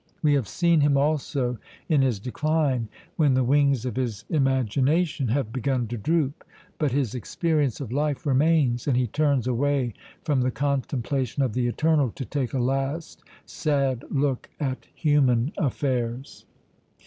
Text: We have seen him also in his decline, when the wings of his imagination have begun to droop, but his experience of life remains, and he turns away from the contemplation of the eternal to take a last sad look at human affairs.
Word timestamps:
We 0.23 0.33
have 0.33 0.47
seen 0.47 0.81
him 0.81 0.97
also 0.97 1.59
in 1.87 2.01
his 2.01 2.19
decline, 2.19 2.87
when 3.17 3.35
the 3.35 3.43
wings 3.43 3.85
of 3.85 3.97
his 3.97 4.25
imagination 4.31 5.27
have 5.27 5.53
begun 5.53 5.85
to 5.89 5.95
droop, 5.97 6.43
but 6.79 6.91
his 6.91 7.13
experience 7.13 7.79
of 7.79 7.91
life 7.91 8.25
remains, 8.25 8.87
and 8.87 8.97
he 8.97 9.05
turns 9.05 9.45
away 9.45 9.93
from 10.23 10.41
the 10.41 10.49
contemplation 10.49 11.43
of 11.43 11.53
the 11.53 11.67
eternal 11.67 12.09
to 12.15 12.25
take 12.25 12.51
a 12.51 12.57
last 12.57 13.21
sad 13.45 14.03
look 14.09 14.49
at 14.59 14.87
human 14.95 15.53
affairs. 15.55 16.47